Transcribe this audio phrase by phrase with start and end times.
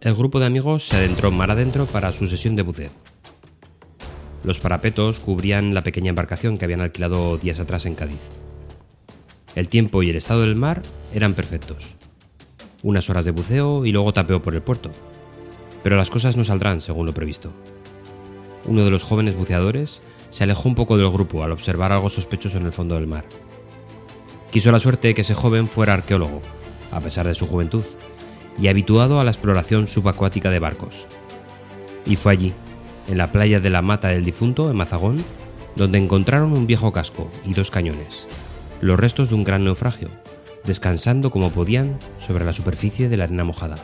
[0.00, 2.90] el grupo de amigos se adentró mar adentro para su sesión de buceo.
[4.42, 8.20] Los parapetos cubrían la pequeña embarcación que habían alquilado días atrás en Cádiz.
[9.54, 10.82] El tiempo y el estado del mar
[11.12, 11.96] eran perfectos.
[12.82, 14.90] Unas horas de buceo y luego tapeo por el puerto.
[15.82, 17.52] Pero las cosas no saldrán según lo previsto.
[18.64, 22.56] Uno de los jóvenes buceadores se alejó un poco del grupo al observar algo sospechoso
[22.56, 23.26] en el fondo del mar.
[24.50, 26.40] Quiso la suerte que ese joven fuera arqueólogo,
[26.90, 27.84] a pesar de su juventud,
[28.58, 31.06] y habituado a la exploración subacuática de barcos.
[32.06, 32.52] Y fue allí,
[33.08, 35.24] en la playa de la Mata del Difunto, en Mazagón,
[35.76, 38.26] donde encontraron un viejo casco y dos cañones,
[38.80, 40.08] los restos de un gran naufragio,
[40.64, 43.76] descansando como podían sobre la superficie de la arena mojada.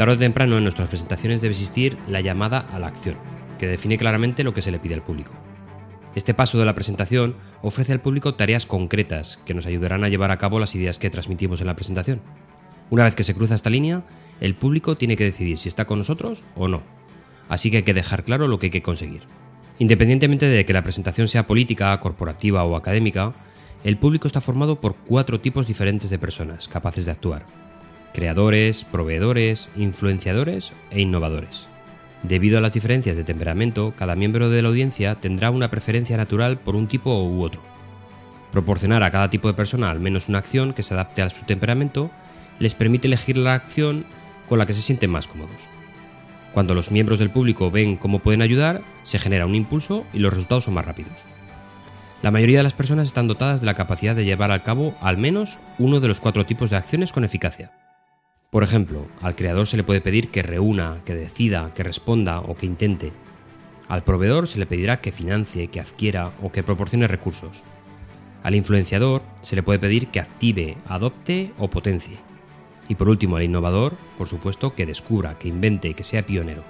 [0.00, 3.16] Tarde o temprano en nuestras presentaciones debe existir la llamada a la acción,
[3.58, 5.34] que define claramente lo que se le pide al público.
[6.14, 10.30] Este paso de la presentación ofrece al público tareas concretas que nos ayudarán a llevar
[10.30, 12.22] a cabo las ideas que transmitimos en la presentación.
[12.88, 14.02] Una vez que se cruza esta línea,
[14.40, 16.82] el público tiene que decidir si está con nosotros o no.
[17.50, 19.24] Así que hay que dejar claro lo que hay que conseguir.
[19.78, 23.34] Independientemente de que la presentación sea política, corporativa o académica,
[23.84, 27.44] el público está formado por cuatro tipos diferentes de personas capaces de actuar
[28.12, 31.68] creadores, proveedores, influenciadores e innovadores.
[32.22, 36.58] Debido a las diferencias de temperamento, cada miembro de la audiencia tendrá una preferencia natural
[36.58, 37.62] por un tipo u otro.
[38.52, 41.44] Proporcionar a cada tipo de persona al menos una acción que se adapte a su
[41.44, 42.10] temperamento
[42.58, 44.04] les permite elegir la acción
[44.48, 45.68] con la que se sienten más cómodos.
[46.52, 50.32] Cuando los miembros del público ven cómo pueden ayudar, se genera un impulso y los
[50.32, 51.24] resultados son más rápidos.
[52.22, 55.16] La mayoría de las personas están dotadas de la capacidad de llevar a cabo al
[55.16, 57.70] menos uno de los cuatro tipos de acciones con eficacia.
[58.50, 62.56] Por ejemplo, al creador se le puede pedir que reúna, que decida, que responda o
[62.56, 63.12] que intente.
[63.86, 67.62] Al proveedor se le pedirá que financie, que adquiera o que proporcione recursos.
[68.42, 72.16] Al influenciador se le puede pedir que active, adopte o potencie.
[72.88, 76.64] Y por último, al innovador, por supuesto, que descubra, que invente, que sea pionero.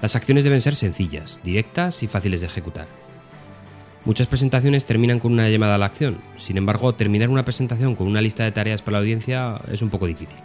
[0.00, 2.86] Las acciones deben ser sencillas, directas y fáciles de ejecutar.
[4.06, 8.06] Muchas presentaciones terminan con una llamada a la acción, sin embargo, terminar una presentación con
[8.06, 10.38] una lista de tareas para la audiencia es un poco difícil.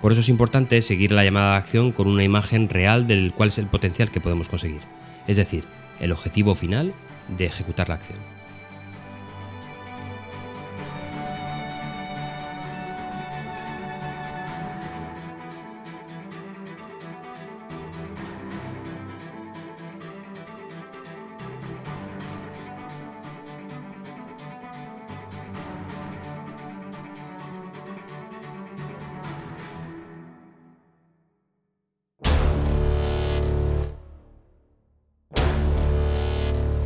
[0.00, 3.50] Por eso es importante seguir la llamada de acción con una imagen real del cual
[3.50, 4.80] es el potencial que podemos conseguir,
[5.26, 5.64] es decir,
[6.00, 6.94] el objetivo final
[7.36, 8.18] de ejecutar la acción.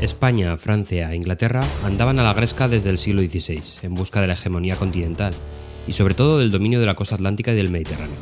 [0.05, 4.27] España, Francia e Inglaterra andaban a la gresca desde el siglo XVI en busca de
[4.27, 5.33] la hegemonía continental
[5.87, 8.17] y sobre todo del dominio de la costa atlántica y del Mediterráneo.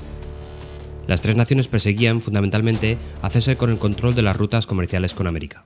[1.09, 5.65] Las tres naciones perseguían fundamentalmente hacerse con el control de las rutas comerciales con América.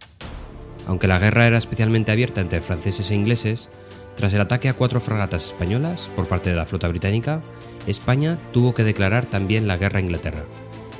[0.86, 3.68] Aunque la guerra era especialmente abierta entre franceses e ingleses,
[4.16, 7.42] tras el ataque a cuatro fragatas españolas por parte de la flota británica,
[7.86, 10.44] España tuvo que declarar también la guerra a Inglaterra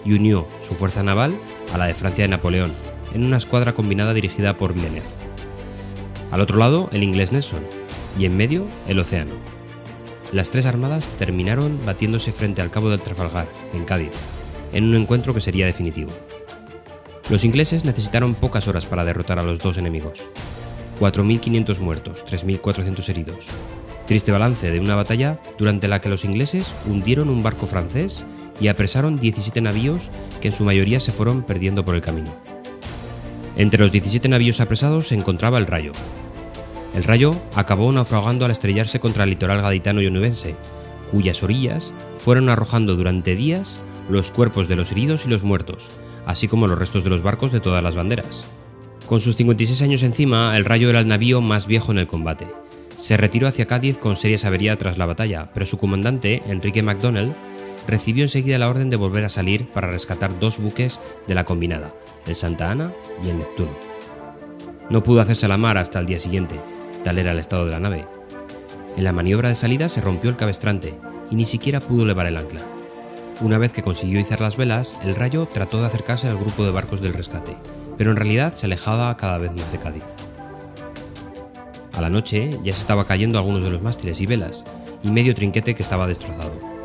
[0.05, 1.39] y unió su fuerza naval
[1.73, 2.73] a la de Francia de Napoleón,
[3.17, 5.07] en una escuadra combinada dirigida por Villeneuve.
[6.31, 7.63] Al otro lado, el inglés Nelson,
[8.19, 9.33] y en medio, el océano.
[10.33, 14.11] Las tres armadas terminaron batiéndose frente al cabo del Trafalgar, en Cádiz,
[14.75, 16.11] en un encuentro que sería definitivo.
[17.31, 20.29] Los ingleses necesitaron pocas horas para derrotar a los dos enemigos.
[21.01, 23.47] 4.500 muertos, 3.400 heridos.
[24.07, 28.25] Triste balance de una batalla durante la que los ingleses hundieron un barco francés
[28.61, 30.11] y apresaron 17 navíos
[30.43, 32.46] que en su mayoría se fueron perdiendo por el camino.
[33.57, 35.93] Entre los 17 navíos apresados se encontraba el Rayo.
[36.95, 40.55] El Rayo acabó naufragando al estrellarse contra el litoral gaditano y onubense,
[41.11, 43.81] cuyas orillas fueron arrojando durante días
[44.11, 45.91] los cuerpos de los heridos y los muertos,
[46.27, 48.45] así como los restos de los barcos de todas las banderas.
[49.07, 52.47] Con sus 56 años encima, el Rayo era el navío más viejo en el combate.
[52.97, 57.35] Se retiró hacia Cádiz con serias averías tras la batalla, pero su comandante, Enrique MacDonald,
[57.87, 61.95] recibió enseguida la orden de volver a salir para rescatar dos buques de la combinada,
[62.27, 62.93] el Santa Ana
[63.25, 63.71] y el Neptuno.
[64.91, 66.61] No pudo hacerse a la mar hasta el día siguiente,
[67.03, 68.07] tal era el estado de la nave.
[68.97, 70.95] En la maniobra de salida se rompió el cabestrante
[71.31, 72.61] y ni siquiera pudo levar el ancla.
[73.41, 76.71] Una vez que consiguió izar las velas, el rayo trató de acercarse al grupo de
[76.71, 77.57] barcos del rescate,
[77.99, 80.05] pero en realidad se alejaba cada vez más de Cádiz.
[81.93, 84.65] A la noche ya se estaba cayendo algunos de los mástiles y velas,
[85.03, 86.76] y medio trinquete que estaba destrozado.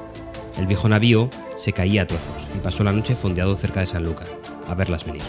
[0.58, 4.04] El viejo navío se caía a trozos y pasó la noche fondeado cerca de San
[4.04, 4.28] Lucar,
[4.68, 5.22] a verlas venir.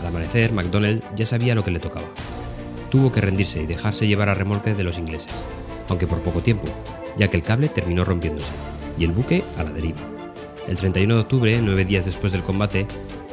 [0.00, 2.06] Al amanecer, MacDonald ya sabía lo que le tocaba.
[2.90, 5.32] Tuvo que rendirse y dejarse llevar a remolque de los ingleses,
[5.88, 6.64] aunque por poco tiempo,
[7.16, 8.52] ya que el cable terminó rompiéndose,
[8.98, 10.00] y el buque a la deriva.
[10.68, 12.86] El 31 de octubre, nueve días después del combate,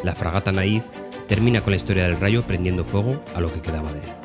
[0.03, 0.91] la fragata Naiz
[1.27, 4.22] termina con la historia del rayo prendiendo fuego a lo que quedaba de él.